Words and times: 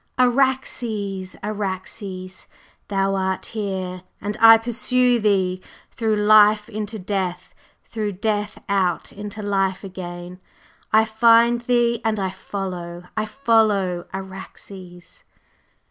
"Araxes!… 0.17 1.35
Araxes! 1.43 2.47
Thou 2.87 3.13
art 3.13 3.45
here, 3.45 4.01
and 4.19 4.35
I 4.39 4.57
pursue 4.57 5.19
thee! 5.19 5.61
Through 5.91 6.15
life 6.15 6.67
into 6.67 6.97
death; 6.97 7.53
through 7.83 8.13
death 8.13 8.57
out 8.67 9.13
into 9.13 9.43
life 9.43 9.83
again! 9.83 10.39
I 10.91 11.05
find 11.05 11.61
thee 11.61 12.01
and 12.03 12.19
I 12.19 12.31
follow! 12.31 13.03
I 13.15 13.27
follow! 13.27 14.07
Araxes! 14.11 15.23